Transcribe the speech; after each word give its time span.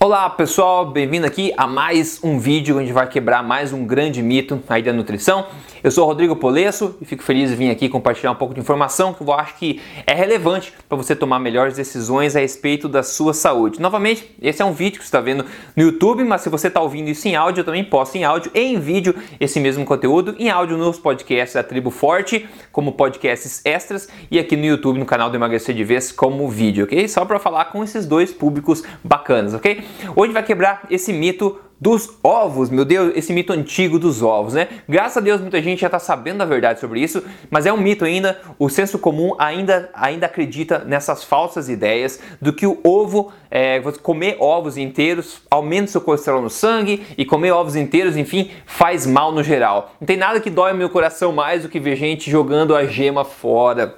Olá 0.00 0.30
pessoal, 0.30 0.86
bem-vindo 0.86 1.26
aqui 1.26 1.52
a 1.56 1.66
mais 1.66 2.22
um 2.22 2.38
vídeo 2.38 2.78
onde 2.78 2.92
vai 2.92 3.08
quebrar 3.08 3.42
mais 3.42 3.72
um 3.72 3.84
grande 3.84 4.22
mito 4.22 4.62
aí 4.68 4.80
da 4.80 4.92
nutrição. 4.92 5.46
Eu 5.82 5.92
sou 5.92 6.04
Rodrigo 6.04 6.34
Polesso 6.34 6.96
e 7.00 7.04
fico 7.04 7.22
feliz 7.22 7.50
de 7.50 7.56
vir 7.56 7.70
aqui 7.70 7.88
compartilhar 7.88 8.32
um 8.32 8.34
pouco 8.34 8.52
de 8.52 8.58
informação 8.58 9.14
que 9.14 9.22
eu 9.22 9.32
acho 9.32 9.54
que 9.56 9.80
é 10.06 10.12
relevante 10.12 10.72
para 10.88 10.96
você 10.96 11.14
tomar 11.14 11.38
melhores 11.38 11.76
decisões 11.76 12.34
a 12.34 12.40
respeito 12.40 12.88
da 12.88 13.04
sua 13.04 13.32
saúde. 13.32 13.80
Novamente, 13.80 14.28
esse 14.42 14.60
é 14.60 14.64
um 14.64 14.72
vídeo 14.72 14.98
que 14.98 15.04
você 15.04 15.08
está 15.08 15.20
vendo 15.20 15.44
no 15.76 15.82
YouTube, 15.84 16.24
mas 16.24 16.40
se 16.40 16.48
você 16.48 16.66
está 16.66 16.80
ouvindo 16.80 17.08
isso 17.08 17.28
em 17.28 17.36
áudio, 17.36 17.60
eu 17.60 17.64
também 17.64 17.84
posto 17.84 18.16
em 18.16 18.24
áudio 18.24 18.50
e 18.54 18.60
em 18.60 18.80
vídeo 18.80 19.14
esse 19.38 19.60
mesmo 19.60 19.84
conteúdo 19.84 20.34
em 20.36 20.50
áudio 20.50 20.76
nos 20.76 20.98
podcasts 20.98 21.54
da 21.54 21.62
Tribo 21.62 21.90
Forte, 21.90 22.48
como 22.72 22.92
podcasts 22.92 23.64
extras, 23.64 24.08
e 24.32 24.38
aqui 24.38 24.56
no 24.56 24.64
YouTube, 24.64 24.98
no 24.98 25.06
canal 25.06 25.30
do 25.30 25.36
Emagrecer 25.36 25.76
de 25.76 25.84
Vez, 25.84 26.10
como 26.10 26.48
vídeo, 26.48 26.86
ok? 26.86 27.06
Só 27.06 27.24
para 27.24 27.38
falar 27.38 27.66
com 27.66 27.84
esses 27.84 28.04
dois 28.04 28.32
públicos 28.32 28.82
bacanas, 29.04 29.54
ok? 29.54 29.84
Hoje 30.16 30.32
vai 30.32 30.42
quebrar 30.42 30.86
esse 30.90 31.12
mito 31.12 31.60
dos 31.80 32.18
ovos, 32.24 32.70
meu 32.70 32.84
Deus, 32.84 33.12
esse 33.14 33.32
mito 33.32 33.52
antigo 33.52 33.98
dos 33.98 34.22
ovos, 34.22 34.54
né? 34.54 34.68
Graças 34.88 35.18
a 35.18 35.20
Deus 35.20 35.40
muita 35.40 35.62
gente 35.62 35.80
já 35.80 35.86
está 35.86 35.98
sabendo 35.98 36.42
a 36.42 36.44
verdade 36.44 36.80
sobre 36.80 37.00
isso, 37.00 37.22
mas 37.50 37.66
é 37.66 37.72
um 37.72 37.76
mito 37.76 38.04
ainda. 38.04 38.40
O 38.58 38.68
senso 38.68 38.98
comum 38.98 39.34
ainda, 39.38 39.88
ainda 39.94 40.26
acredita 40.26 40.80
nessas 40.80 41.22
falsas 41.22 41.68
ideias 41.68 42.20
do 42.40 42.52
que 42.52 42.66
o 42.66 42.78
ovo, 42.82 43.32
é, 43.50 43.80
comer 44.02 44.36
ovos 44.40 44.76
inteiros 44.76 45.42
aumenta 45.50 45.86
seu 45.86 46.00
colesterol 46.00 46.42
no 46.42 46.50
sangue 46.50 47.06
e 47.16 47.24
comer 47.24 47.52
ovos 47.52 47.76
inteiros, 47.76 48.16
enfim, 48.16 48.50
faz 48.66 49.06
mal 49.06 49.30
no 49.30 49.42
geral. 49.42 49.94
Não 50.00 50.06
tem 50.06 50.16
nada 50.16 50.40
que 50.40 50.50
dói 50.50 50.72
meu 50.72 50.90
coração 50.90 51.32
mais 51.32 51.62
do 51.62 51.68
que 51.68 51.78
ver 51.78 51.96
gente 51.96 52.30
jogando 52.30 52.74
a 52.74 52.86
gema 52.86 53.24
fora, 53.24 53.94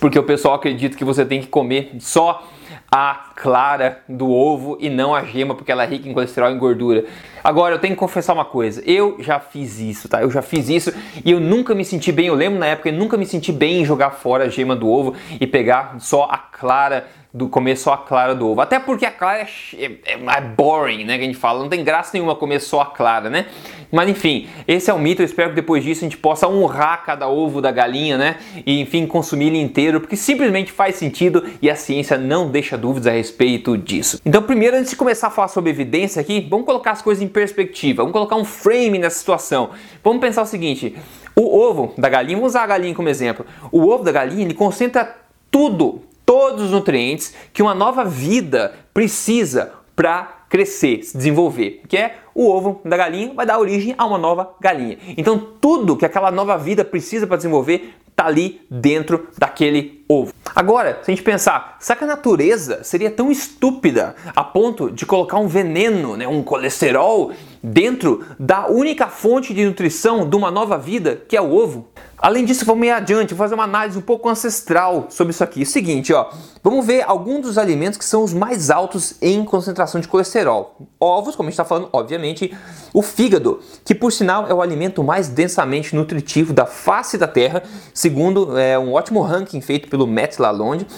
porque 0.00 0.18
o 0.18 0.22
pessoal 0.24 0.54
acredita 0.54 0.96
que 0.96 1.04
você 1.04 1.24
tem 1.24 1.40
que 1.40 1.46
comer 1.46 1.92
só 2.00 2.44
a 2.90 3.32
clara 3.36 4.02
do 4.08 4.30
ovo 4.30 4.78
e 4.80 4.88
não 4.88 5.14
a 5.14 5.22
gema, 5.22 5.54
porque 5.54 5.70
ela 5.70 5.84
é 5.84 5.86
rica 5.86 6.08
em 6.08 6.14
colesterol 6.14 6.50
e 6.50 6.58
gordura. 6.58 7.04
Agora, 7.48 7.76
eu 7.76 7.78
tenho 7.78 7.94
que 7.94 7.98
confessar 7.98 8.34
uma 8.34 8.44
coisa, 8.44 8.82
eu 8.84 9.16
já 9.20 9.40
fiz 9.40 9.80
isso, 9.80 10.06
tá? 10.06 10.20
Eu 10.20 10.30
já 10.30 10.42
fiz 10.42 10.68
isso 10.68 10.92
e 11.24 11.30
eu 11.30 11.40
nunca 11.40 11.74
me 11.74 11.82
senti 11.82 12.12
bem, 12.12 12.26
eu 12.26 12.34
lembro 12.34 12.58
na 12.58 12.66
época, 12.66 12.90
eu 12.90 12.92
nunca 12.92 13.16
me 13.16 13.24
senti 13.24 13.50
bem 13.50 13.80
em 13.80 13.84
jogar 13.86 14.10
fora 14.10 14.44
a 14.44 14.48
gema 14.50 14.76
do 14.76 14.86
ovo 14.86 15.14
e 15.40 15.46
pegar 15.46 15.96
só 15.98 16.24
a 16.24 16.36
clara 16.36 17.06
do 17.32 17.48
comer 17.48 17.76
só 17.76 17.92
a 17.92 17.98
clara 17.98 18.34
do 18.34 18.48
ovo. 18.48 18.60
Até 18.60 18.78
porque 18.78 19.04
a 19.04 19.10
clara 19.10 19.46
é, 19.76 19.84
é, 19.84 20.12
é, 20.12 20.40
boring, 20.40 21.04
né? 21.04 21.18
Que 21.18 21.24
a 21.24 21.26
gente 21.26 21.38
fala, 21.38 21.60
não 21.60 21.68
tem 21.68 21.84
graça 21.84 22.10
nenhuma 22.14 22.34
comer 22.34 22.60
só 22.60 22.80
a 22.80 22.86
clara, 22.86 23.28
né? 23.28 23.46
Mas 23.92 24.08
enfim, 24.08 24.48
esse 24.66 24.90
é 24.90 24.94
o 24.94 24.98
mito. 24.98 25.22
Eu 25.22 25.26
espero 25.26 25.50
que 25.50 25.56
depois 25.56 25.84
disso 25.84 26.04
a 26.04 26.08
gente 26.08 26.16
possa 26.16 26.48
honrar 26.48 27.04
cada 27.04 27.28
ovo 27.28 27.60
da 27.60 27.70
galinha, 27.70 28.16
né? 28.16 28.36
E 28.66 28.80
enfim, 28.80 29.06
consumir 29.06 29.48
ele 29.48 29.60
inteiro, 29.60 30.00
porque 30.00 30.16
simplesmente 30.16 30.72
faz 30.72 30.96
sentido 30.96 31.44
e 31.60 31.70
a 31.70 31.76
ciência 31.76 32.16
não 32.16 32.50
deixa 32.50 32.76
dúvidas 32.78 33.06
a 33.06 33.12
respeito 33.12 33.76
disso. 33.76 34.20
Então, 34.24 34.42
primeiro, 34.42 34.76
antes 34.76 34.90
de 34.90 34.96
começar 34.96 35.28
a 35.28 35.30
falar 35.30 35.48
sobre 35.48 35.70
evidência 35.70 36.20
aqui, 36.20 36.46
vamos 36.48 36.66
colocar 36.66 36.92
as 36.92 37.02
coisas 37.02 37.22
em 37.22 37.28
perspectiva, 37.38 38.02
vamos 38.02 38.12
colocar 38.12 38.34
um 38.34 38.44
frame 38.44 38.98
nessa 38.98 39.18
situação. 39.18 39.70
Vamos 40.02 40.20
pensar 40.20 40.42
o 40.42 40.46
seguinte: 40.46 40.96
o 41.36 41.56
ovo 41.56 41.94
da 41.96 42.08
galinha, 42.08 42.36
vamos 42.36 42.52
usar 42.52 42.64
a 42.64 42.66
galinha 42.66 42.94
como 42.94 43.08
exemplo. 43.08 43.46
O 43.70 43.88
ovo 43.88 44.02
da 44.02 44.10
galinha 44.10 44.44
ele 44.44 44.54
concentra 44.54 45.16
tudo, 45.50 46.02
todos 46.26 46.64
os 46.64 46.70
nutrientes 46.72 47.34
que 47.52 47.62
uma 47.62 47.74
nova 47.74 48.04
vida 48.04 48.74
precisa 48.92 49.72
para 49.94 50.46
crescer, 50.48 51.04
se 51.04 51.16
desenvolver, 51.16 51.82
que 51.86 51.96
é 51.96 52.16
o 52.34 52.48
ovo 52.48 52.80
da 52.84 52.96
galinha 52.96 53.32
vai 53.34 53.46
dar 53.46 53.58
origem 53.58 53.94
a 53.96 54.04
uma 54.04 54.18
nova 54.18 54.54
galinha. 54.60 54.98
Então 55.16 55.38
tudo 55.60 55.96
que 55.96 56.06
aquela 56.06 56.30
nova 56.30 56.56
vida 56.56 56.84
precisa 56.84 57.26
para 57.26 57.36
desenvolver 57.36 57.94
está 58.18 58.26
ali 58.26 58.60
dentro 58.68 59.28
daquele 59.38 60.04
ovo. 60.08 60.32
Agora, 60.54 60.98
se 61.02 61.10
a 61.10 61.14
gente 61.14 61.22
pensar, 61.22 61.76
será 61.78 61.96
que 61.96 62.04
a 62.04 62.08
natureza 62.08 62.82
seria 62.82 63.10
tão 63.10 63.30
estúpida 63.30 64.16
a 64.34 64.42
ponto 64.42 64.90
de 64.90 65.06
colocar 65.06 65.38
um 65.38 65.46
veneno, 65.46 66.16
né, 66.16 66.26
um 66.26 66.42
colesterol, 66.42 67.32
dentro 67.62 68.24
da 68.38 68.68
única 68.68 69.08
fonte 69.08 69.52
de 69.52 69.64
nutrição 69.64 70.28
de 70.28 70.36
uma 70.36 70.50
nova 70.50 70.78
vida, 70.78 71.22
que 71.28 71.36
é 71.36 71.40
o 71.40 71.52
ovo? 71.52 71.88
Além 72.20 72.44
disso, 72.44 72.64
vamos 72.64 72.84
ir 72.84 72.90
adiante, 72.90 73.32
vou 73.32 73.38
fazer 73.38 73.54
uma 73.54 73.62
análise 73.62 73.96
um 73.96 74.02
pouco 74.02 74.28
ancestral 74.28 75.06
sobre 75.08 75.30
isso 75.30 75.44
aqui. 75.44 75.60
É 75.60 75.62
o 75.62 75.66
seguinte, 75.66 76.12
ó, 76.12 76.28
vamos 76.64 76.84
ver 76.84 77.04
alguns 77.06 77.42
dos 77.42 77.58
alimentos 77.58 77.96
que 77.96 78.04
são 78.04 78.24
os 78.24 78.34
mais 78.34 78.70
altos 78.70 79.14
em 79.22 79.44
concentração 79.44 80.00
de 80.00 80.08
colesterol. 80.08 80.76
Ovos, 80.98 81.36
como 81.36 81.48
a 81.48 81.50
gente 81.50 81.54
está 81.54 81.64
falando, 81.64 81.88
obviamente, 81.92 82.52
o 82.92 83.02
fígado, 83.02 83.60
que 83.84 83.94
por 83.94 84.10
sinal 84.10 84.48
é 84.48 84.52
o 84.52 84.60
alimento 84.60 85.04
mais 85.04 85.28
densamente 85.28 85.94
nutritivo 85.94 86.52
da 86.52 86.66
face 86.66 87.16
da 87.16 87.28
Terra, 87.28 87.62
segundo 87.94 88.58
é, 88.58 88.76
um 88.76 88.94
ótimo 88.94 89.20
ranking 89.22 89.60
feito 89.60 89.88
pelo 89.88 90.04
Matt 90.04 90.40
Lalonde. 90.40 90.88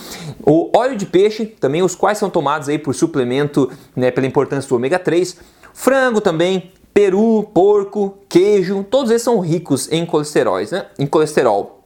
O 0.42 0.70
óleo 0.74 0.96
de 0.96 1.04
peixe, 1.04 1.44
também 1.44 1.82
os 1.82 1.94
quais 1.94 2.16
são 2.16 2.30
tomados 2.30 2.66
aí 2.70 2.78
por 2.78 2.94
suplemento, 2.94 3.70
né, 3.94 4.10
pela 4.10 4.26
importância 4.26 4.66
do 4.66 4.74
ômega 4.74 4.98
3. 4.98 5.36
Frango 5.72 6.20
também, 6.20 6.72
peru, 6.92 7.48
porco, 7.54 8.18
queijo, 8.28 8.84
todos 8.84 9.10
eles 9.10 9.22
são 9.22 9.40
ricos 9.40 9.90
em 9.90 10.04
colesterol, 10.04 10.58
né? 10.70 10.86
Em 10.98 11.06
colesterol. 11.06 11.80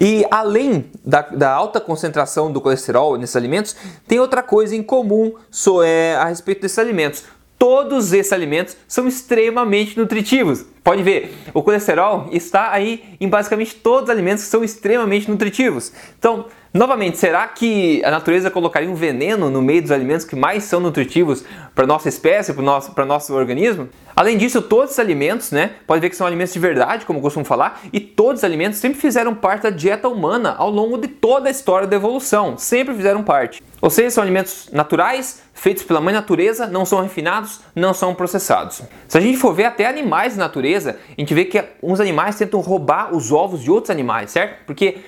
E 0.00 0.24
além 0.30 0.86
da, 1.04 1.22
da, 1.22 1.50
alta 1.50 1.80
concentração 1.80 2.52
do 2.52 2.60
colesterol 2.60 3.16
nesses 3.16 3.36
alimentos, 3.36 3.76
tem 4.06 4.20
outra 4.20 4.42
coisa 4.42 4.76
em 4.76 4.82
comum 4.82 5.32
so, 5.50 5.82
é, 5.82 6.14
a 6.16 6.26
respeito 6.26 6.62
desses 6.62 6.78
alimentos. 6.78 7.24
Todos 7.58 8.12
esses 8.12 8.32
alimentos 8.32 8.76
são 8.86 9.08
extremamente 9.08 9.98
nutritivos. 9.98 10.64
Pode 10.84 11.02
ver, 11.02 11.36
o 11.52 11.60
colesterol 11.60 12.28
está 12.30 12.70
aí 12.70 13.16
em 13.20 13.28
basicamente 13.28 13.74
todos 13.74 14.04
os 14.04 14.10
alimentos 14.10 14.44
que 14.44 14.50
são 14.50 14.62
extremamente 14.62 15.28
nutritivos. 15.28 15.92
Então, 16.16 16.46
Novamente, 16.72 17.16
será 17.16 17.48
que 17.48 18.04
a 18.04 18.10
natureza 18.10 18.50
colocaria 18.50 18.90
um 18.90 18.94
veneno 18.94 19.48
no 19.48 19.62
meio 19.62 19.80
dos 19.80 19.90
alimentos 19.90 20.26
que 20.26 20.36
mais 20.36 20.64
são 20.64 20.80
nutritivos 20.80 21.42
para 21.74 21.86
nossa 21.86 22.10
espécie, 22.10 22.52
para 22.52 22.62
o 22.62 22.64
nosso, 22.64 22.92
nosso 23.06 23.34
organismo? 23.34 23.88
Além 24.14 24.36
disso, 24.36 24.60
todos 24.60 24.92
os 24.92 24.98
alimentos, 24.98 25.50
né, 25.50 25.70
pode 25.86 26.00
ver 26.00 26.10
que 26.10 26.16
são 26.16 26.26
alimentos 26.26 26.52
de 26.52 26.58
verdade, 26.58 27.06
como 27.06 27.20
eu 27.20 27.22
costumo 27.22 27.44
falar, 27.44 27.80
e 27.90 27.98
todos 27.98 28.40
os 28.40 28.44
alimentos 28.44 28.78
sempre 28.78 29.00
fizeram 29.00 29.34
parte 29.34 29.62
da 29.62 29.70
dieta 29.70 30.08
humana 30.08 30.54
ao 30.58 30.68
longo 30.70 30.98
de 30.98 31.08
toda 31.08 31.48
a 31.48 31.50
história 31.50 31.86
da 31.86 31.96
evolução, 31.96 32.58
sempre 32.58 32.94
fizeram 32.94 33.22
parte. 33.22 33.62
Ou 33.80 33.88
seja, 33.88 34.10
são 34.10 34.22
alimentos 34.22 34.68
naturais, 34.72 35.42
feitos 35.54 35.84
pela 35.84 36.00
mãe 36.00 36.12
natureza, 36.12 36.66
não 36.66 36.84
são 36.84 37.00
refinados, 37.00 37.60
não 37.74 37.94
são 37.94 38.14
processados. 38.14 38.82
Se 39.06 39.16
a 39.16 39.20
gente 39.20 39.38
for 39.38 39.54
ver 39.54 39.64
até 39.64 39.86
animais 39.86 40.34
de 40.34 40.38
natureza, 40.38 40.98
a 41.16 41.20
gente 41.20 41.32
vê 41.32 41.44
que 41.44 41.64
uns 41.82 42.00
animais 42.00 42.36
tentam 42.36 42.60
roubar 42.60 43.14
os 43.14 43.32
ovos 43.32 43.62
de 43.62 43.70
outros 43.70 43.90
animais, 43.90 44.32
certo? 44.32 44.66
Porque 44.66 44.98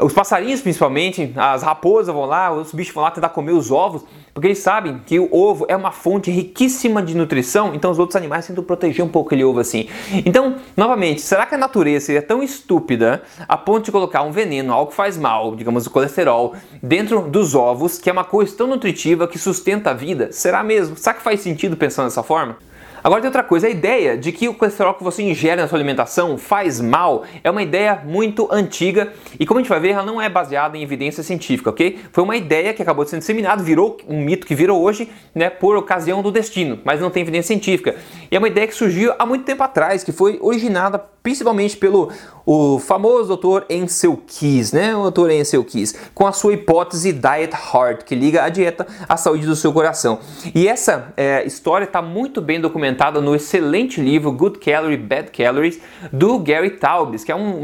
os 0.00 0.12
passarinhos, 0.12 0.60
principalmente, 0.60 1.32
as 1.36 1.62
raposas 1.62 2.14
vão 2.14 2.24
lá, 2.24 2.52
os 2.52 2.72
bichos 2.72 2.94
vão 2.94 3.02
lá 3.02 3.10
tentar 3.10 3.30
comer 3.30 3.52
os 3.52 3.70
ovos, 3.70 4.04
porque 4.32 4.46
eles 4.46 4.58
sabem 4.58 5.00
que 5.04 5.18
o 5.18 5.28
ovo 5.34 5.66
é 5.68 5.74
uma 5.74 5.90
fonte 5.90 6.30
riquíssima 6.30 7.02
de 7.02 7.16
nutrição, 7.16 7.74
então 7.74 7.90
os 7.90 7.98
outros 7.98 8.14
animais 8.14 8.46
tentam 8.46 8.62
proteger 8.62 9.04
um 9.04 9.08
pouco 9.08 9.28
aquele 9.28 9.42
ovo 9.42 9.58
assim. 9.58 9.88
Então, 10.24 10.56
novamente, 10.76 11.20
será 11.20 11.44
que 11.46 11.56
a 11.56 11.58
natureza 11.58 12.06
seria 12.06 12.22
tão 12.22 12.42
estúpida 12.42 13.22
a 13.48 13.56
ponto 13.56 13.86
de 13.86 13.92
colocar 13.92 14.22
um 14.22 14.30
veneno, 14.30 14.72
algo 14.72 14.90
que 14.90 14.96
faz 14.96 15.18
mal, 15.18 15.56
digamos 15.56 15.86
o 15.86 15.90
colesterol, 15.90 16.54
dentro 16.80 17.22
dos 17.22 17.56
ovos, 17.56 17.98
que 17.98 18.08
é 18.08 18.12
uma 18.12 18.24
coisa 18.24 18.56
tão 18.56 18.68
nutritiva 18.68 19.26
que 19.26 19.38
sustenta 19.38 19.90
a 19.90 19.94
vida? 19.94 20.30
Será 20.30 20.62
mesmo? 20.62 20.96
Será 20.96 21.14
que 21.14 21.22
faz 21.22 21.40
sentido 21.40 21.76
pensar 21.76 22.04
dessa 22.04 22.22
forma? 22.22 22.56
Agora 23.02 23.20
tem 23.20 23.28
outra 23.28 23.44
coisa, 23.44 23.66
a 23.66 23.70
ideia 23.70 24.16
de 24.16 24.32
que 24.32 24.48
o 24.48 24.54
colesterol 24.54 24.94
que 24.94 25.04
você 25.04 25.22
ingere 25.22 25.60
na 25.60 25.68
sua 25.68 25.78
alimentação 25.78 26.36
faz 26.36 26.80
mal 26.80 27.24
é 27.44 27.50
uma 27.50 27.62
ideia 27.62 28.02
muito 28.04 28.48
antiga 28.50 29.12
e 29.38 29.46
como 29.46 29.60
a 29.60 29.62
gente 29.62 29.68
vai 29.68 29.78
ver, 29.78 29.90
ela 29.90 30.02
não 30.02 30.20
é 30.20 30.28
baseada 30.28 30.76
em 30.76 30.82
evidência 30.82 31.22
científica, 31.22 31.70
ok? 31.70 31.98
Foi 32.12 32.24
uma 32.24 32.36
ideia 32.36 32.74
que 32.74 32.82
acabou 32.82 33.06
sendo 33.06 33.20
disseminada, 33.20 33.62
virou 33.62 33.98
um 34.08 34.20
mito 34.20 34.46
que 34.46 34.54
virou 34.54 34.82
hoje, 34.82 35.08
né, 35.34 35.48
por 35.48 35.76
ocasião 35.76 36.22
do 36.22 36.32
destino, 36.32 36.80
mas 36.84 37.00
não 37.00 37.10
tem 37.10 37.22
evidência 37.22 37.48
científica. 37.48 37.94
E 38.30 38.34
é 38.34 38.38
uma 38.38 38.48
ideia 38.48 38.66
que 38.66 38.74
surgiu 38.74 39.12
há 39.18 39.24
muito 39.24 39.44
tempo 39.44 39.62
atrás, 39.62 40.02
que 40.02 40.12
foi 40.12 40.38
originada 40.40 41.02
principalmente 41.28 41.76
pelo 41.76 42.10
o 42.46 42.78
famoso 42.78 43.28
doutor 43.28 43.66
Ansel 43.70 44.18
Keys, 44.26 44.72
né? 44.72 44.96
O 44.96 45.02
doutor 45.02 45.30
Ansel 45.30 45.62
Keys, 45.62 45.94
com 46.14 46.26
a 46.26 46.32
sua 46.32 46.54
hipótese 46.54 47.12
Diet 47.12 47.52
Heart, 47.52 48.04
que 48.04 48.14
liga 48.14 48.42
a 48.42 48.48
dieta 48.48 48.86
à 49.06 49.18
saúde 49.18 49.44
do 49.44 49.54
seu 49.54 49.70
coração. 49.70 50.20
E 50.54 50.66
essa 50.66 51.12
é, 51.14 51.44
história 51.44 51.84
está 51.84 52.00
muito 52.00 52.40
bem 52.40 52.58
documentada 52.58 53.20
no 53.20 53.34
excelente 53.34 54.00
livro 54.00 54.32
Good 54.32 54.58
Calorie, 54.60 54.96
Bad 54.96 55.30
Calories, 55.30 55.78
do 56.10 56.38
Gary 56.38 56.70
Taubes, 56.70 57.22
que 57.22 57.30
é 57.30 57.36
um, 57.36 57.60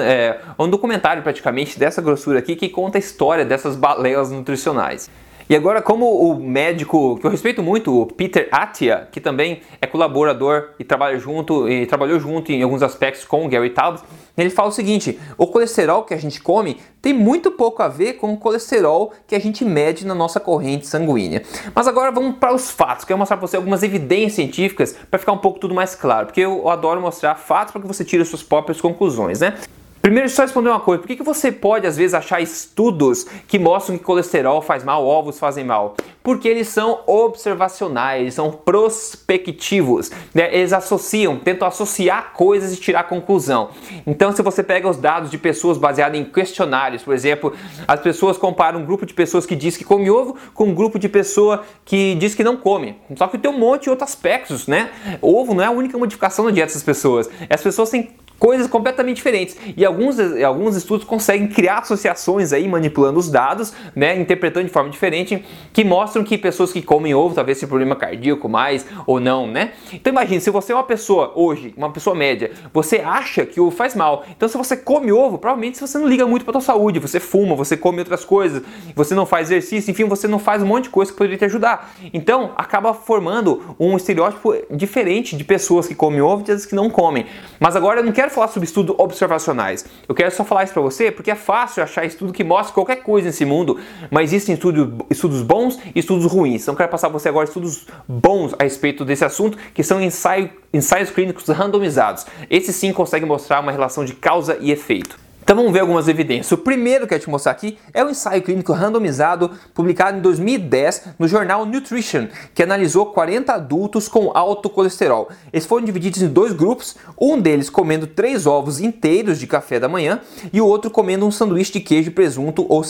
é, 0.00 0.38
um 0.56 0.70
documentário 0.70 1.20
praticamente 1.20 1.76
dessa 1.76 2.00
grossura 2.00 2.38
aqui, 2.38 2.54
que 2.54 2.68
conta 2.68 2.98
a 2.98 3.00
história 3.00 3.44
dessas 3.44 3.74
baleias 3.74 4.30
nutricionais. 4.30 5.10
E 5.48 5.56
agora, 5.56 5.80
como 5.80 6.06
o 6.06 6.38
médico 6.38 7.16
que 7.18 7.26
eu 7.26 7.30
respeito 7.30 7.62
muito, 7.62 8.02
o 8.02 8.06
Peter 8.06 8.48
Attia, 8.52 9.08
que 9.10 9.18
também 9.18 9.62
é 9.80 9.86
colaborador 9.86 10.70
e 10.78 10.84
trabalha 10.84 11.18
junto 11.18 11.66
e 11.66 11.86
trabalhou 11.86 12.20
junto 12.20 12.52
em 12.52 12.62
alguns 12.62 12.82
aspectos 12.82 13.24
com 13.24 13.46
o 13.46 13.48
Gary 13.48 13.70
Taubes, 13.70 14.04
ele 14.36 14.50
fala 14.50 14.68
o 14.68 14.72
seguinte: 14.72 15.18
o 15.38 15.46
colesterol 15.46 16.02
que 16.02 16.12
a 16.12 16.18
gente 16.18 16.42
come 16.42 16.76
tem 17.00 17.14
muito 17.14 17.50
pouco 17.50 17.82
a 17.82 17.88
ver 17.88 18.14
com 18.14 18.34
o 18.34 18.36
colesterol 18.36 19.10
que 19.26 19.34
a 19.34 19.38
gente 19.38 19.64
mede 19.64 20.06
na 20.06 20.14
nossa 20.14 20.38
corrente 20.38 20.86
sanguínea. 20.86 21.42
Mas 21.74 21.88
agora 21.88 22.10
vamos 22.10 22.36
para 22.36 22.54
os 22.54 22.70
fatos. 22.70 23.06
Quero 23.06 23.18
mostrar 23.18 23.38
para 23.38 23.46
você 23.46 23.56
algumas 23.56 23.82
evidências 23.82 24.34
científicas 24.34 24.94
para 25.10 25.18
ficar 25.18 25.32
um 25.32 25.38
pouco 25.38 25.58
tudo 25.58 25.74
mais 25.74 25.94
claro, 25.94 26.26
porque 26.26 26.42
eu 26.42 26.68
adoro 26.68 27.00
mostrar 27.00 27.34
fatos 27.36 27.72
para 27.72 27.80
que 27.80 27.88
você 27.88 28.04
tire 28.04 28.22
suas 28.26 28.42
próprias 28.42 28.82
conclusões, 28.82 29.40
né? 29.40 29.54
Primeiro, 30.00 30.28
só 30.28 30.42
responder 30.42 30.70
uma 30.70 30.80
coisa: 30.80 31.00
por 31.00 31.08
que, 31.08 31.16
que 31.16 31.22
você 31.22 31.50
pode 31.50 31.86
às 31.86 31.96
vezes 31.96 32.14
achar 32.14 32.40
estudos 32.40 33.26
que 33.46 33.58
mostram 33.58 33.98
que 33.98 34.04
colesterol 34.04 34.62
faz 34.62 34.84
mal, 34.84 35.04
ovos 35.04 35.38
fazem 35.38 35.64
mal? 35.64 35.96
Porque 36.22 36.46
eles 36.46 36.68
são 36.68 37.00
observacionais, 37.06 38.34
são 38.34 38.50
prospectivos, 38.50 40.10
né? 40.34 40.54
eles 40.54 40.72
associam, 40.72 41.38
tentam 41.38 41.66
associar 41.66 42.32
coisas 42.34 42.72
e 42.74 42.76
tirar 42.76 43.04
conclusão. 43.04 43.70
Então, 44.06 44.30
se 44.30 44.42
você 44.42 44.62
pega 44.62 44.88
os 44.88 44.98
dados 44.98 45.30
de 45.30 45.38
pessoas 45.38 45.78
baseadas 45.78 46.20
em 46.20 46.24
questionários, 46.24 47.02
por 47.02 47.14
exemplo, 47.14 47.54
as 47.86 48.00
pessoas 48.00 48.36
comparam 48.36 48.80
um 48.80 48.84
grupo 48.84 49.06
de 49.06 49.14
pessoas 49.14 49.46
que 49.46 49.56
diz 49.56 49.76
que 49.76 49.84
come 49.84 50.10
ovo 50.10 50.36
com 50.52 50.64
um 50.64 50.74
grupo 50.74 50.98
de 50.98 51.08
pessoa 51.08 51.64
que 51.84 52.14
diz 52.16 52.34
que 52.34 52.44
não 52.44 52.56
come. 52.58 52.96
Só 53.16 53.26
que 53.26 53.38
tem 53.38 53.50
um 53.50 53.58
monte 53.58 53.84
de 53.84 53.90
outros 53.90 54.10
aspectos, 54.10 54.66
né? 54.66 54.90
Ovo 55.22 55.54
não 55.54 55.64
é 55.64 55.66
a 55.66 55.70
única 55.70 55.96
modificação 55.96 56.44
na 56.44 56.50
dieta 56.50 56.68
dessas 56.68 56.82
pessoas. 56.82 57.28
As 57.48 57.62
pessoas 57.62 57.88
têm 57.88 58.10
coisas 58.38 58.66
completamente 58.66 59.16
diferentes. 59.16 59.56
E 59.76 59.84
alguns, 59.84 60.18
alguns 60.42 60.76
estudos 60.76 61.04
conseguem 61.04 61.48
criar 61.48 61.78
associações 61.78 62.52
aí, 62.52 62.68
manipulando 62.68 63.18
os 63.18 63.30
dados, 63.30 63.72
né, 63.94 64.18
interpretando 64.18 64.66
de 64.66 64.72
forma 64.72 64.90
diferente, 64.90 65.44
que 65.72 65.84
mostram 65.84 66.22
que 66.22 66.38
pessoas 66.38 66.72
que 66.72 66.80
comem 66.80 67.14
ovo 67.14 67.34
talvez 67.34 67.58
tenham 67.58 67.68
problema 67.68 67.96
cardíaco 67.96 68.48
mais 68.48 68.86
ou 69.06 69.18
não, 69.18 69.46
né? 69.46 69.72
Então 69.92 70.12
imagine, 70.12 70.40
se 70.40 70.50
você 70.50 70.72
é 70.72 70.74
uma 70.74 70.84
pessoa 70.84 71.32
hoje, 71.34 71.74
uma 71.76 71.90
pessoa 71.90 72.14
média, 72.14 72.52
você 72.72 72.96
acha 72.96 73.44
que 73.44 73.60
ovo 73.60 73.70
faz 73.70 73.94
mal. 73.94 74.24
Então 74.36 74.48
se 74.48 74.56
você 74.56 74.76
come 74.76 75.12
ovo, 75.12 75.38
provavelmente 75.38 75.80
você 75.80 75.98
não 75.98 76.06
liga 76.06 76.26
muito 76.26 76.44
para 76.44 76.52
tua 76.52 76.60
saúde, 76.60 76.98
você 76.98 77.18
fuma, 77.18 77.54
você 77.54 77.76
come 77.76 77.98
outras 77.98 78.24
coisas, 78.24 78.62
você 78.94 79.14
não 79.14 79.26
faz 79.26 79.48
exercício, 79.50 79.90
enfim, 79.90 80.04
você 80.04 80.28
não 80.28 80.38
faz 80.38 80.62
um 80.62 80.66
monte 80.66 80.84
de 80.84 80.90
coisa 80.90 81.10
que 81.10 81.18
poderia 81.18 81.38
te 81.38 81.44
ajudar. 81.44 81.92
Então 82.12 82.52
acaba 82.56 82.94
formando 82.94 83.74
um 83.78 83.96
estereótipo 83.96 84.54
diferente 84.70 85.36
de 85.36 85.44
pessoas 85.44 85.86
que 85.86 85.94
comem 85.94 86.20
ovo 86.20 86.42
e 86.42 86.46
das 86.46 86.66
que 86.66 86.74
não 86.74 86.88
comem. 86.88 87.26
Mas 87.58 87.74
agora 87.74 88.00
eu 88.00 88.04
não 88.04 88.12
quero 88.12 88.27
quero 88.28 88.34
falar 88.34 88.48
sobre 88.48 88.66
estudos 88.66 88.94
observacionais. 88.98 89.84
Eu 90.06 90.14
quero 90.14 90.30
só 90.30 90.44
falar 90.44 90.64
isso 90.64 90.72
para 90.72 90.82
você 90.82 91.10
porque 91.10 91.30
é 91.30 91.34
fácil 91.34 91.82
achar 91.82 92.04
estudo 92.04 92.32
que 92.32 92.44
mostra 92.44 92.74
qualquer 92.74 92.96
coisa 92.96 93.28
nesse 93.28 93.44
mundo, 93.44 93.78
mas 94.10 94.32
existem 94.32 94.54
estudos, 94.54 94.88
estudos 95.10 95.42
bons 95.42 95.78
e 95.94 95.98
estudos 95.98 96.30
ruins. 96.30 96.62
Então, 96.62 96.74
quero 96.74 96.90
passar 96.90 97.08
para 97.08 97.18
você 97.18 97.28
agora 97.28 97.46
estudos 97.46 97.86
bons 98.06 98.54
a 98.58 98.62
respeito 98.62 99.04
desse 99.04 99.24
assunto, 99.24 99.56
que 99.72 99.82
são 99.82 100.00
ensaio, 100.00 100.50
ensaios 100.72 101.10
clínicos 101.10 101.48
randomizados. 101.48 102.26
Esses 102.50 102.76
sim 102.76 102.92
conseguem 102.92 103.26
mostrar 103.26 103.60
uma 103.60 103.72
relação 103.72 104.04
de 104.04 104.14
causa 104.14 104.58
e 104.60 104.70
efeito. 104.70 105.27
Então 105.48 105.56
vamos 105.56 105.72
ver 105.72 105.80
algumas 105.80 106.08
evidências. 106.08 106.52
O 106.52 106.58
primeiro 106.58 107.06
que 107.06 107.14
eu 107.14 107.18
te 107.18 107.30
mostrar 107.30 107.52
aqui 107.52 107.78
é 107.94 108.04
o 108.04 108.10
ensaio 108.10 108.42
clínico 108.42 108.70
randomizado 108.74 109.50
publicado 109.72 110.18
em 110.18 110.20
2010 110.20 111.14
no 111.18 111.26
jornal 111.26 111.64
Nutrition, 111.64 112.28
que 112.54 112.62
analisou 112.62 113.06
40 113.06 113.54
adultos 113.54 114.08
com 114.08 114.30
alto 114.34 114.68
colesterol. 114.68 115.30
Eles 115.50 115.64
foram 115.64 115.86
divididos 115.86 116.20
em 116.20 116.28
dois 116.28 116.52
grupos, 116.52 116.96
um 117.18 117.40
deles 117.40 117.70
comendo 117.70 118.06
três 118.06 118.46
ovos 118.46 118.78
inteiros 118.78 119.38
de 119.38 119.46
café 119.46 119.80
da 119.80 119.88
manhã 119.88 120.20
e 120.52 120.60
o 120.60 120.66
outro 120.66 120.90
comendo 120.90 121.24
um 121.24 121.30
sanduíche 121.30 121.72
de 121.72 121.80
queijo, 121.80 122.10
presunto 122.10 122.66
ou, 122.68 122.82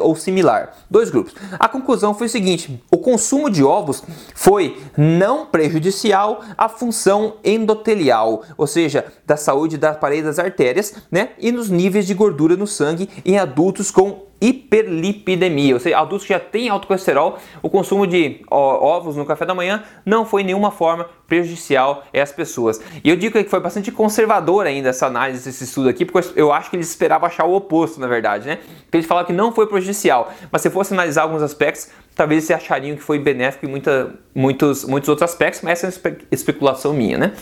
ou 0.00 0.16
similar. 0.16 0.78
Dois 0.90 1.10
grupos. 1.10 1.32
A 1.60 1.68
conclusão 1.68 2.12
foi 2.12 2.26
o 2.26 2.30
seguinte: 2.30 2.82
o 2.90 2.98
consumo 2.98 3.48
de 3.48 3.62
ovos 3.62 4.02
foi 4.34 4.82
não 4.96 5.46
prejudicial 5.46 6.40
à 6.58 6.68
função 6.68 7.34
endotelial, 7.44 8.42
ou 8.58 8.66
seja, 8.66 9.04
da 9.24 9.36
saúde 9.36 9.78
das 9.78 9.96
paredes 9.96 10.24
das 10.24 10.40
artérias, 10.40 10.94
né? 11.08 11.28
E 11.38 11.52
nos 11.52 11.70
níveis 11.70 11.99
níveis 12.00 12.06
de 12.06 12.14
gordura 12.14 12.56
no 12.56 12.66
sangue 12.66 13.08
em 13.24 13.38
adultos 13.38 13.90
com 13.90 14.28
hiperlipidemia, 14.40 15.74
ou 15.74 15.80
seja, 15.80 15.98
adultos 15.98 16.26
que 16.26 16.32
já 16.32 16.40
têm 16.40 16.70
alto 16.70 16.86
colesterol, 16.86 17.38
o 17.62 17.68
consumo 17.68 18.06
de 18.06 18.40
ovos 18.50 19.14
no 19.14 19.26
café 19.26 19.44
da 19.44 19.54
manhã 19.54 19.84
não 20.04 20.24
foi 20.24 20.40
em 20.40 20.46
nenhuma 20.46 20.70
forma 20.70 21.06
prejudicial 21.28 22.04
essas 22.10 22.34
pessoas. 22.34 22.80
E 23.04 23.10
eu 23.10 23.16
digo 23.16 23.36
que 23.36 23.50
foi 23.50 23.60
bastante 23.60 23.92
conservador 23.92 24.66
ainda 24.66 24.88
essa 24.88 25.06
análise, 25.06 25.46
esse 25.46 25.64
estudo 25.64 25.90
aqui, 25.90 26.06
porque 26.06 26.40
eu 26.40 26.50
acho 26.50 26.70
que 26.70 26.76
eles 26.76 26.88
esperavam 26.88 27.26
achar 27.26 27.44
o 27.44 27.54
oposto, 27.54 28.00
na 28.00 28.06
verdade, 28.06 28.46
né? 28.46 28.56
Porque 28.84 28.96
eles 28.96 29.06
falaram 29.06 29.26
que 29.26 29.32
não 29.34 29.52
foi 29.52 29.66
prejudicial, 29.66 30.32
mas 30.50 30.62
se 30.62 30.70
fosse 30.70 30.94
analisar 30.94 31.22
alguns 31.22 31.42
aspectos, 31.42 31.90
talvez 32.16 32.48
eles 32.48 32.62
achariam 32.62 32.96
que 32.96 33.02
foi 33.02 33.18
benéfico 33.18 33.66
em 33.66 33.68
muita, 33.68 34.14
muitos, 34.34 34.84
muitos 34.84 35.08
outros 35.10 35.30
aspectos, 35.30 35.60
mas 35.60 35.84
essa 35.84 36.08
é 36.08 36.10
uma 36.10 36.18
especulação 36.32 36.94
minha, 36.94 37.18
né? 37.18 37.32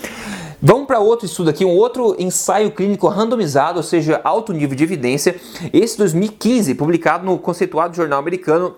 Vamos 0.61 0.87
para 0.87 0.99
outro 0.99 1.25
estudo 1.25 1.49
aqui, 1.49 1.63
um 1.63 1.69
outro 1.69 2.17
ensaio 2.19 2.71
clínico 2.71 3.07
randomizado, 3.07 3.77
ou 3.77 3.83
seja, 3.83 4.19
alto 4.25 4.51
nível 4.51 4.75
de 4.75 4.83
evidência. 4.83 5.39
Esse 5.71 5.97
2015, 5.97 6.75
publicado 6.75 7.25
no 7.25 7.39
conceituado 7.39 7.95
jornal 7.95 8.19
americano 8.19 8.75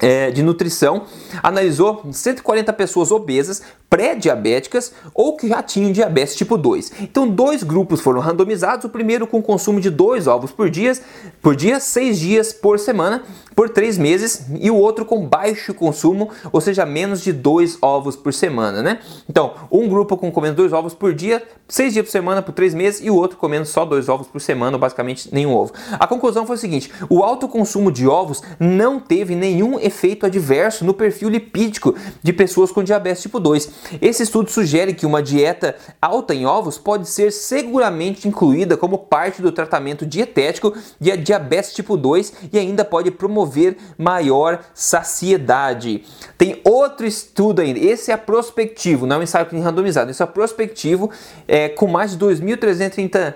é, 0.00 0.32
de 0.32 0.42
nutrição, 0.42 1.04
analisou 1.40 2.04
140 2.10 2.72
pessoas 2.72 3.12
obesas 3.12 3.62
pré-diabéticas 3.94 4.92
ou 5.14 5.36
que 5.36 5.46
já 5.46 5.62
tinham 5.62 5.92
diabetes 5.92 6.34
tipo 6.34 6.58
2. 6.58 6.94
Então, 7.02 7.28
dois 7.28 7.62
grupos 7.62 8.00
foram 8.00 8.20
randomizados, 8.20 8.84
o 8.84 8.88
primeiro 8.88 9.24
com 9.24 9.40
consumo 9.40 9.80
de 9.80 9.88
dois 9.88 10.26
ovos 10.26 10.50
por 10.50 10.68
dia, 10.68 10.98
por 11.40 11.54
dia, 11.54 11.78
seis 11.78 12.18
dias 12.18 12.52
por 12.52 12.80
semana, 12.80 13.22
por 13.54 13.70
três 13.70 13.96
meses, 13.96 14.46
e 14.60 14.68
o 14.68 14.74
outro 14.74 15.04
com 15.04 15.24
baixo 15.24 15.72
consumo, 15.72 16.28
ou 16.50 16.60
seja, 16.60 16.84
menos 16.84 17.22
de 17.22 17.32
dois 17.32 17.78
ovos 17.80 18.16
por 18.16 18.34
semana, 18.34 18.82
né? 18.82 18.98
Então, 19.30 19.54
um 19.70 19.88
grupo 19.88 20.16
com 20.16 20.32
comendo 20.32 20.56
dois 20.56 20.72
ovos 20.72 20.92
por 20.92 21.14
dia, 21.14 21.40
seis 21.68 21.92
dias 21.92 22.06
por 22.06 22.10
semana, 22.10 22.42
por 22.42 22.52
três 22.52 22.74
meses, 22.74 23.00
e 23.00 23.10
o 23.10 23.14
outro 23.14 23.38
comendo 23.38 23.64
só 23.64 23.84
dois 23.84 24.08
ovos 24.08 24.26
por 24.26 24.40
semana, 24.40 24.76
ou 24.76 24.80
basicamente 24.80 25.32
nenhum 25.32 25.54
ovo. 25.54 25.72
A 25.92 26.06
conclusão 26.08 26.44
foi 26.44 26.56
o 26.56 26.58
seguinte: 26.58 26.90
o 27.08 27.22
alto 27.22 27.46
consumo 27.46 27.92
de 27.92 28.08
ovos 28.08 28.42
não 28.58 28.98
teve 28.98 29.36
nenhum 29.36 29.78
efeito 29.78 30.26
adverso 30.26 30.84
no 30.84 30.92
perfil 30.92 31.28
lipídico 31.28 31.94
de 32.20 32.32
pessoas 32.32 32.72
com 32.72 32.82
diabetes 32.82 33.22
tipo 33.22 33.38
2. 33.38 33.83
Esse 34.00 34.22
estudo 34.22 34.50
sugere 34.50 34.94
que 34.94 35.06
uma 35.06 35.22
dieta 35.22 35.76
alta 36.00 36.34
em 36.34 36.46
ovos 36.46 36.78
pode 36.78 37.08
ser 37.08 37.30
seguramente 37.30 38.28
incluída 38.28 38.76
como 38.76 38.98
parte 38.98 39.42
do 39.42 39.52
tratamento 39.52 40.06
dietético 40.06 40.74
de 41.00 41.16
diabetes 41.16 41.72
tipo 41.72 41.96
2 41.96 42.32
e 42.52 42.58
ainda 42.58 42.84
pode 42.84 43.10
promover 43.10 43.76
maior 43.96 44.60
saciedade. 44.74 46.04
Tem 46.36 46.60
outro 46.64 47.06
estudo 47.06 47.60
ainda, 47.60 47.78
esse 47.78 48.10
é 48.10 48.16
prospectivo, 48.16 49.06
não 49.06 49.16
é 49.16 49.18
um 49.20 49.22
ensaio 49.22 49.46
randomizado, 49.62 50.10
esse 50.10 50.22
é 50.22 50.26
prospectivo 50.26 51.10
é, 51.46 51.68
com 51.68 51.86
mais 51.86 52.16
de 52.16 52.24
2.330 52.24 53.16
é, 53.16 53.34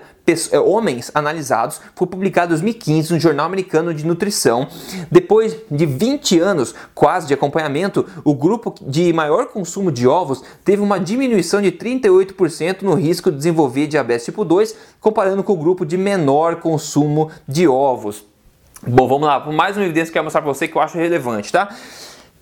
homens 0.65 1.11
analisados, 1.13 1.79
foi 1.95 2.07
publicado 2.07 2.47
em 2.47 2.55
2015 2.55 3.13
no 3.13 3.19
Jornal 3.19 3.45
Americano 3.45 3.93
de 3.93 4.05
Nutrição. 4.05 4.67
Depois 5.11 5.55
de 5.69 5.85
20 5.85 6.39
anos 6.39 6.75
quase 6.93 7.27
de 7.27 7.33
acompanhamento, 7.33 8.05
o 8.23 8.33
grupo 8.33 8.73
de 8.81 9.11
maior 9.13 9.47
consumo 9.47 9.91
de 9.91 10.07
ovos 10.07 10.43
teve 10.63 10.81
uma 10.81 10.99
diminuição 10.99 11.61
de 11.61 11.71
38% 11.71 12.81
no 12.81 12.93
risco 12.93 13.31
de 13.31 13.37
desenvolver 13.37 13.87
diabetes 13.87 14.25
tipo 14.25 14.43
2, 14.45 14.75
comparando 14.99 15.43
com 15.43 15.53
o 15.53 15.57
grupo 15.57 15.85
de 15.85 15.97
menor 15.97 16.57
consumo 16.57 17.29
de 17.47 17.67
ovos. 17.67 18.25
Bom, 18.87 19.07
vamos 19.07 19.27
lá, 19.27 19.39
mais 19.51 19.75
uma 19.75 19.83
evidência 19.83 20.05
que 20.05 20.11
eu 20.11 20.13
quero 20.13 20.23
mostrar 20.25 20.41
para 20.41 20.53
você 20.53 20.67
que 20.67 20.75
eu 20.77 20.81
acho 20.81 20.97
relevante, 20.97 21.51
tá? 21.51 21.75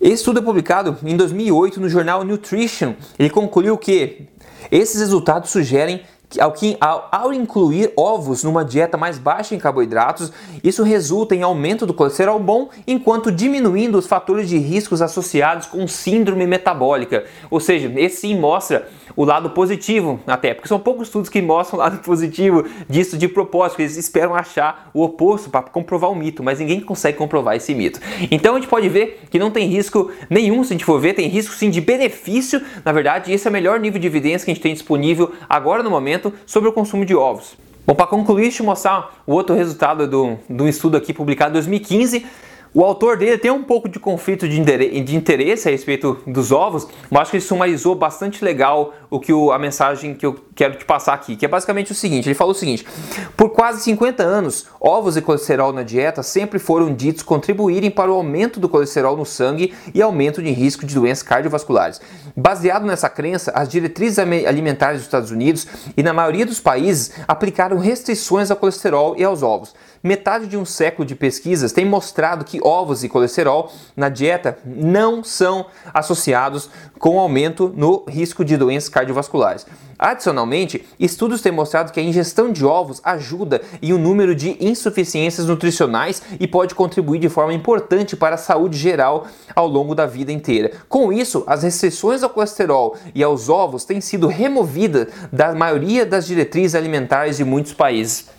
Esse 0.00 0.14
estudo 0.14 0.38
é 0.38 0.42
publicado 0.42 0.96
em 1.02 1.16
2008 1.16 1.80
no 1.80 1.88
jornal 1.88 2.22
Nutrition. 2.22 2.94
Ele 3.18 3.28
concluiu 3.28 3.76
que 3.76 4.28
esses 4.70 5.00
resultados 5.00 5.50
sugerem 5.50 6.02
ao, 6.38 6.52
ao, 6.80 7.08
ao, 7.10 7.32
incluir 7.32 7.90
ovos 7.96 8.44
numa 8.44 8.64
dieta 8.64 8.98
mais 8.98 9.18
baixa 9.18 9.54
em 9.54 9.58
carboidratos, 9.58 10.30
isso 10.62 10.82
resulta 10.82 11.34
em 11.34 11.42
aumento 11.42 11.86
do 11.86 11.94
colesterol 11.94 12.38
bom, 12.38 12.68
enquanto 12.86 13.32
diminuindo 13.32 13.96
os 13.96 14.06
fatores 14.06 14.48
de 14.48 14.58
riscos 14.58 15.00
associados 15.00 15.66
com 15.66 15.88
síndrome 15.88 16.46
metabólica. 16.46 17.24
Ou 17.50 17.60
seja, 17.60 17.90
esse 17.96 18.22
sim 18.22 18.38
mostra 18.38 18.88
o 19.16 19.24
lado 19.24 19.50
positivo 19.50 20.20
até, 20.26 20.52
porque 20.52 20.68
são 20.68 20.78
poucos 20.78 21.08
estudos 21.08 21.30
que 21.30 21.40
mostram 21.40 21.78
o 21.78 21.82
lado 21.82 21.98
positivo 21.98 22.64
disso 22.88 23.16
de 23.16 23.26
propósito, 23.26 23.80
eles 23.80 23.96
esperam 23.96 24.34
achar 24.34 24.90
o 24.92 25.02
oposto 25.02 25.48
para 25.48 25.62
comprovar 25.62 26.10
o 26.10 26.14
mito, 26.14 26.42
mas 26.42 26.58
ninguém 26.58 26.80
consegue 26.80 27.16
comprovar 27.16 27.56
esse 27.56 27.74
mito. 27.74 28.00
Então 28.30 28.54
a 28.54 28.58
gente 28.58 28.68
pode 28.68 28.88
ver 28.88 29.22
que 29.30 29.38
não 29.38 29.50
tem 29.50 29.66
risco 29.66 30.10
nenhum, 30.28 30.62
se 30.62 30.72
a 30.72 30.74
gente 30.74 30.84
for 30.84 31.00
ver, 31.00 31.14
tem 31.14 31.28
risco 31.28 31.54
sim 31.54 31.70
de 31.70 31.80
benefício, 31.80 32.60
na 32.84 32.92
verdade, 32.92 33.32
esse 33.32 33.46
é 33.46 33.50
o 33.50 33.52
melhor 33.52 33.80
nível 33.80 34.00
de 34.00 34.06
evidência 34.06 34.44
que 34.44 34.50
a 34.50 34.54
gente 34.54 34.62
tem 34.62 34.74
disponível 34.74 35.32
agora 35.48 35.82
no 35.82 35.90
momento 35.90 36.17
sobre 36.46 36.68
o 36.68 36.72
consumo 36.72 37.04
de 37.04 37.14
ovos. 37.14 37.56
Bom, 37.86 37.94
para 37.94 38.06
concluir, 38.06 38.52
eu 38.60 38.66
mostrar 38.66 39.22
o 39.26 39.32
outro 39.32 39.56
resultado 39.56 40.06
do, 40.06 40.38
do 40.48 40.68
estudo 40.68 40.96
aqui 40.96 41.14
publicado 41.14 41.50
em 41.50 41.54
2015 41.54 42.26
o 42.78 42.84
autor 42.84 43.16
dele 43.16 43.36
tem 43.36 43.50
um 43.50 43.64
pouco 43.64 43.88
de 43.88 43.98
conflito 43.98 44.48
de 44.48 45.16
interesse 45.16 45.66
a 45.66 45.70
respeito 45.72 46.16
dos 46.24 46.52
ovos, 46.52 46.86
mas 47.10 47.22
acho 47.22 47.32
que 47.32 47.36
ele 47.38 47.44
sumarizou 47.44 47.92
bastante 47.96 48.44
legal 48.44 48.94
o 49.10 49.18
que 49.18 49.32
o, 49.32 49.50
a 49.50 49.58
mensagem 49.58 50.14
que 50.14 50.24
eu 50.24 50.38
quero 50.54 50.76
te 50.76 50.84
passar 50.84 51.14
aqui, 51.14 51.34
que 51.34 51.44
é 51.44 51.48
basicamente 51.48 51.90
o 51.90 51.94
seguinte: 51.94 52.28
ele 52.28 52.36
falou 52.36 52.52
o 52.52 52.56
seguinte: 52.56 52.86
por 53.36 53.50
quase 53.50 53.82
50 53.82 54.22
anos, 54.22 54.66
ovos 54.80 55.16
e 55.16 55.20
colesterol 55.20 55.72
na 55.72 55.82
dieta 55.82 56.22
sempre 56.22 56.60
foram 56.60 56.94
ditos 56.94 57.24
contribuírem 57.24 57.90
para 57.90 58.12
o 58.12 58.14
aumento 58.14 58.60
do 58.60 58.68
colesterol 58.68 59.16
no 59.16 59.26
sangue 59.26 59.74
e 59.92 60.00
aumento 60.00 60.40
de 60.40 60.52
risco 60.52 60.86
de 60.86 60.94
doenças 60.94 61.24
cardiovasculares. 61.24 62.00
Baseado 62.36 62.86
nessa 62.86 63.08
crença, 63.08 63.50
as 63.56 63.68
diretrizes 63.68 64.20
alimentares 64.20 64.98
dos 64.98 65.06
Estados 65.06 65.32
Unidos 65.32 65.66
e 65.96 66.02
na 66.04 66.12
maioria 66.12 66.46
dos 66.46 66.60
países 66.60 67.10
aplicaram 67.26 67.76
restrições 67.76 68.52
ao 68.52 68.56
colesterol 68.56 69.16
e 69.18 69.24
aos 69.24 69.42
ovos. 69.42 69.74
Metade 70.08 70.46
de 70.46 70.56
um 70.56 70.64
século 70.64 71.06
de 71.06 71.14
pesquisas 71.14 71.70
tem 71.70 71.84
mostrado 71.84 72.44
que 72.44 72.60
ovos 72.62 73.04
e 73.04 73.08
colesterol 73.08 73.70
na 73.94 74.08
dieta 74.08 74.58
não 74.64 75.22
são 75.22 75.66
associados 75.92 76.70
com 76.98 77.20
aumento 77.20 77.72
no 77.76 78.04
risco 78.08 78.44
de 78.44 78.56
doenças 78.56 78.88
cardiovasculares. 78.88 79.66
Adicionalmente, 79.98 80.86
estudos 80.98 81.42
têm 81.42 81.50
mostrado 81.50 81.92
que 81.92 81.98
a 81.98 82.02
ingestão 82.02 82.52
de 82.52 82.64
ovos 82.64 83.00
ajuda 83.04 83.60
em 83.82 83.92
um 83.92 83.98
número 83.98 84.34
de 84.34 84.56
insuficiências 84.64 85.46
nutricionais 85.46 86.22
e 86.38 86.46
pode 86.46 86.74
contribuir 86.74 87.18
de 87.18 87.28
forma 87.28 87.52
importante 87.52 88.16
para 88.16 88.36
a 88.36 88.38
saúde 88.38 88.78
geral 88.78 89.26
ao 89.54 89.66
longo 89.66 89.94
da 89.94 90.06
vida 90.06 90.32
inteira. 90.32 90.70
Com 90.88 91.12
isso, 91.12 91.42
as 91.46 91.64
restrições 91.64 92.22
ao 92.22 92.30
colesterol 92.30 92.96
e 93.14 93.22
aos 93.22 93.48
ovos 93.48 93.84
têm 93.84 94.00
sido 94.00 94.28
removidas 94.28 95.08
da 95.32 95.52
maioria 95.52 96.06
das 96.06 96.26
diretrizes 96.26 96.76
alimentares 96.76 97.36
de 97.36 97.44
muitos 97.44 97.74
países. 97.74 98.37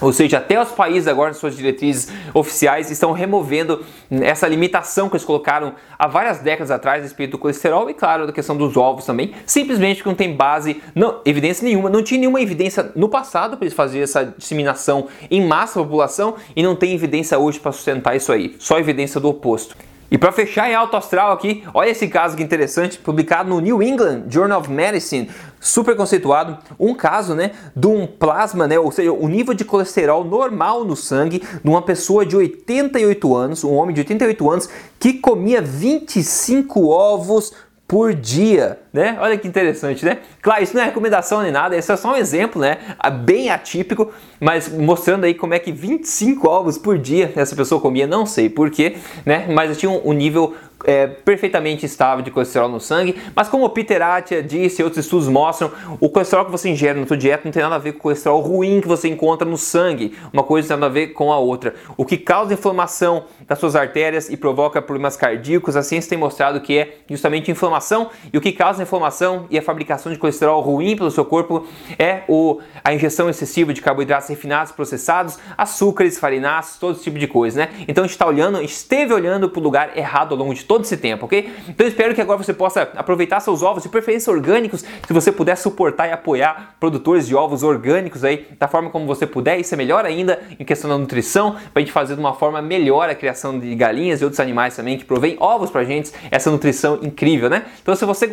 Ou 0.00 0.12
seja, 0.12 0.38
até 0.38 0.60
os 0.60 0.70
países 0.72 1.08
agora, 1.08 1.30
nas 1.30 1.38
suas 1.38 1.56
diretrizes 1.56 2.12
oficiais, 2.34 2.90
estão 2.90 3.12
removendo 3.12 3.82
essa 4.10 4.46
limitação 4.46 5.08
que 5.08 5.16
eles 5.16 5.24
colocaram 5.24 5.74
há 5.98 6.06
várias 6.06 6.38
décadas 6.38 6.70
atrás 6.70 7.00
a 7.00 7.02
respeito 7.04 7.30
do 7.32 7.38
colesterol 7.38 7.88
e, 7.88 7.94
claro, 7.94 8.26
da 8.26 8.32
questão 8.32 8.56
dos 8.56 8.76
ovos 8.76 9.06
também, 9.06 9.32
simplesmente 9.46 9.96
porque 9.96 10.10
não 10.10 10.16
tem 10.16 10.34
base, 10.34 10.82
não, 10.94 11.20
evidência 11.24 11.64
nenhuma, 11.64 11.88
não 11.88 12.02
tinha 12.02 12.20
nenhuma 12.20 12.42
evidência 12.42 12.92
no 12.94 13.08
passado 13.08 13.56
para 13.56 13.64
eles 13.64 13.74
fazerem 13.74 14.02
essa 14.02 14.24
disseminação 14.36 15.08
em 15.30 15.46
massa 15.46 15.78
da 15.78 15.84
população 15.84 16.34
e 16.54 16.62
não 16.62 16.76
tem 16.76 16.92
evidência 16.92 17.38
hoje 17.38 17.58
para 17.58 17.72
sustentar 17.72 18.14
isso 18.14 18.30
aí, 18.32 18.54
só 18.58 18.78
evidência 18.78 19.18
do 19.18 19.28
oposto. 19.28 19.74
E 20.10 20.16
para 20.16 20.30
fechar 20.30 20.70
em 20.70 20.74
alto 20.74 20.96
astral 20.96 21.32
aqui, 21.32 21.64
olha 21.74 21.90
esse 21.90 22.06
caso 22.08 22.36
que 22.36 22.42
interessante, 22.42 22.98
publicado 22.98 23.48
no 23.50 23.60
New 23.60 23.82
England 23.82 24.24
Journal 24.28 24.60
of 24.60 24.70
Medicine, 24.70 25.28
super 25.60 25.96
conceituado, 25.96 26.58
um 26.78 26.94
caso, 26.94 27.34
né, 27.34 27.50
de 27.74 27.86
um 27.86 28.06
plasma, 28.06 28.68
né, 28.68 28.78
ou 28.78 28.92
seja, 28.92 29.12
o 29.12 29.26
nível 29.26 29.52
de 29.52 29.64
colesterol 29.64 30.24
normal 30.24 30.84
no 30.84 30.94
sangue 30.94 31.40
de 31.40 31.68
uma 31.68 31.82
pessoa 31.82 32.24
de 32.24 32.36
88 32.36 33.34
anos, 33.34 33.64
um 33.64 33.74
homem 33.74 33.94
de 33.94 34.00
88 34.00 34.50
anos 34.50 34.68
que 34.98 35.14
comia 35.14 35.60
25 35.60 36.88
ovos 36.88 37.52
por 37.88 38.14
dia, 38.14 38.80
né? 38.96 39.18
Olha 39.20 39.36
que 39.36 39.46
interessante, 39.46 40.04
né? 40.04 40.18
Claro, 40.40 40.62
isso 40.62 40.74
não 40.74 40.82
é 40.82 40.86
recomendação 40.86 41.42
nem 41.42 41.52
nada, 41.52 41.76
esse 41.76 41.92
é 41.92 41.96
só 41.96 42.12
um 42.12 42.16
exemplo, 42.16 42.60
né? 42.60 42.78
Bem 43.24 43.50
atípico, 43.50 44.10
mas 44.40 44.68
mostrando 44.68 45.24
aí 45.24 45.34
como 45.34 45.52
é 45.52 45.58
que 45.58 45.70
25 45.70 46.48
ovos 46.48 46.78
por 46.78 46.98
dia 46.98 47.30
essa 47.36 47.54
pessoa 47.54 47.80
comia, 47.80 48.06
não 48.06 48.24
sei 48.24 48.48
porquê, 48.48 48.96
né? 49.24 49.46
Mas 49.50 49.76
tinha 49.76 49.90
um, 49.90 50.12
nível 50.12 50.54
é, 50.84 51.06
perfeitamente 51.06 51.84
estável 51.84 52.22
de 52.22 52.30
colesterol 52.30 52.68
no 52.68 52.80
sangue, 52.80 53.16
mas 53.34 53.48
como 53.48 53.64
o 53.64 53.70
Peter 53.70 54.00
Attia 54.00 54.42
disse 54.42 54.80
e 54.80 54.84
outros 54.84 55.04
estudos 55.04 55.28
mostram, 55.28 55.70
o 56.00 56.08
colesterol 56.08 56.44
que 56.44 56.50
você 56.50 56.68
ingere 56.68 56.98
na 56.98 57.06
sua 57.06 57.16
dieta 57.16 57.42
não 57.44 57.52
tem 57.52 57.62
nada 57.62 57.74
a 57.74 57.78
ver 57.78 57.92
com 57.92 57.98
o 57.98 58.02
colesterol 58.02 58.40
ruim 58.40 58.80
que 58.80 58.88
você 58.88 59.08
encontra 59.08 59.48
no 59.48 59.56
sangue, 59.56 60.16
uma 60.32 60.42
coisa 60.42 60.68
tem 60.68 60.76
nada 60.76 60.86
a 60.86 60.88
ver 60.88 61.08
com 61.08 61.32
a 61.32 61.38
outra. 61.38 61.74
O 61.96 62.04
que 62.04 62.16
causa 62.16 62.54
inflamação 62.54 63.24
das 63.46 63.58
suas 63.58 63.74
artérias 63.74 64.30
e 64.30 64.36
provoca 64.36 64.80
problemas 64.80 65.16
cardíacos, 65.16 65.76
a 65.76 65.82
ciência 65.82 66.08
tem 66.10 66.18
mostrado 66.18 66.60
que 66.60 66.78
é 66.78 66.96
justamente 67.08 67.50
inflamação, 67.50 68.10
e 68.32 68.38
o 68.38 68.40
que 68.40 68.52
causa 68.52 68.82
inflamação 68.86 69.46
e 69.50 69.58
a 69.58 69.62
fabricação 69.62 70.10
de 70.12 70.18
colesterol 70.18 70.60
ruim 70.60 70.96
pelo 70.96 71.10
seu 71.10 71.24
corpo 71.24 71.66
é 71.98 72.22
o, 72.28 72.60
a 72.82 72.94
ingestão 72.94 73.28
excessiva 73.28 73.74
de 73.74 73.82
carboidratos 73.82 74.28
refinados, 74.28 74.72
processados, 74.72 75.38
açúcares, 75.56 76.18
farináceos, 76.18 76.78
todo 76.78 76.94
esse 76.94 77.04
tipo 77.04 77.18
de 77.18 77.26
coisa, 77.26 77.60
né? 77.60 77.68
Então 77.86 78.04
a 78.04 78.06
gente 78.06 78.14
está 78.14 78.26
olhando, 78.26 78.62
esteve 78.62 79.12
olhando 79.12 79.48
para 79.48 79.60
o 79.60 79.62
lugar 79.62 79.96
errado 79.96 80.32
ao 80.32 80.38
longo 80.38 80.54
de 80.54 80.64
todo 80.64 80.84
esse 80.84 80.96
tempo, 80.96 81.26
ok? 81.26 81.52
Então 81.68 81.86
espero 81.86 82.14
que 82.14 82.20
agora 82.20 82.38
você 82.38 82.54
possa 82.54 82.82
aproveitar 82.96 83.40
seus 83.40 83.62
ovos, 83.62 83.82
de 83.82 83.88
preferência 83.88 84.32
orgânicos, 84.32 84.84
se 85.06 85.12
você 85.12 85.30
puder 85.30 85.56
suportar 85.56 86.08
e 86.08 86.12
apoiar 86.12 86.76
produtores 86.80 87.26
de 87.26 87.34
ovos 87.34 87.62
orgânicos 87.62 88.24
aí, 88.24 88.46
da 88.58 88.68
forma 88.68 88.90
como 88.90 89.06
você 89.06 89.26
puder, 89.26 89.58
isso 89.58 89.74
é 89.74 89.76
melhor 89.76 90.04
ainda 90.04 90.40
em 90.58 90.64
questão 90.64 90.88
da 90.88 90.96
nutrição, 90.96 91.52
para 91.52 91.70
a 91.76 91.78
gente 91.80 91.92
fazer 91.92 92.14
de 92.14 92.20
uma 92.20 92.34
forma 92.34 92.62
melhor 92.62 93.08
a 93.08 93.14
criação 93.14 93.58
de 93.58 93.74
galinhas 93.74 94.20
e 94.20 94.24
outros 94.24 94.40
animais 94.40 94.76
também 94.76 94.96
que 94.96 95.04
provém 95.04 95.36
ovos 95.40 95.70
pra 95.70 95.84
gente, 95.84 96.12
essa 96.30 96.50
nutrição 96.50 96.98
incrível, 97.02 97.50
né? 97.50 97.64
Então 97.82 97.94
se 97.94 98.04
você 98.04 98.26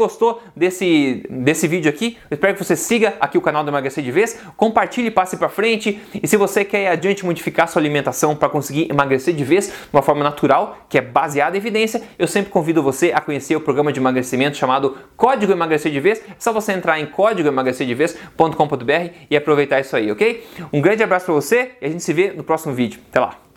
desse, 0.55 1.23
desse 1.29 1.67
vídeo 1.67 1.89
aqui, 1.89 2.17
eu 2.29 2.35
espero 2.35 2.53
que 2.53 2.63
você 2.63 2.75
siga 2.75 3.15
aqui 3.19 3.37
o 3.37 3.41
canal 3.41 3.63
do 3.63 3.69
Emagrecer 3.69 4.03
de 4.03 4.11
Vez, 4.11 4.39
compartilhe, 4.55 5.11
passe 5.11 5.37
para 5.37 5.49
frente, 5.49 5.99
e 6.21 6.27
se 6.27 6.37
você 6.37 6.65
quer 6.65 6.89
adiante 6.89 7.25
modificar 7.25 7.67
sua 7.67 7.81
alimentação 7.81 8.35
para 8.35 8.49
conseguir 8.49 8.89
emagrecer 8.89 9.33
de 9.33 9.43
vez 9.43 9.67
de 9.67 9.73
uma 9.91 10.01
forma 10.01 10.23
natural, 10.23 10.77
que 10.89 10.97
é 10.97 11.01
baseada 11.01 11.57
em 11.57 11.59
evidência, 11.59 12.01
eu 12.17 12.27
sempre 12.27 12.51
convido 12.51 12.83
você 12.83 13.11
a 13.13 13.21
conhecer 13.21 13.55
o 13.55 13.61
programa 13.61 13.91
de 13.91 13.99
emagrecimento 13.99 14.57
chamado 14.57 14.97
Código 15.15 15.51
Emagrecer 15.51 15.91
de 15.91 15.99
Vez. 15.99 16.19
É 16.19 16.35
só 16.39 16.51
você 16.51 16.73
entrar 16.73 16.99
em 16.99 17.05
códigoemagrecerdevez.com.br 17.05 19.13
e 19.29 19.37
aproveitar 19.37 19.79
isso 19.79 19.95
aí, 19.95 20.11
ok? 20.11 20.43
Um 20.71 20.81
grande 20.81 21.03
abraço 21.03 21.25
para 21.25 21.35
você 21.35 21.71
e 21.81 21.85
a 21.85 21.89
gente 21.89 22.03
se 22.03 22.13
vê 22.13 22.31
no 22.31 22.43
próximo 22.43 22.73
vídeo. 22.73 22.99
Até 23.09 23.19
lá! 23.19 23.52